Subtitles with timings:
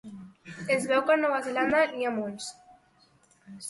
[0.77, 2.53] Es veu que a Nova Zelanda n'hi ha molts.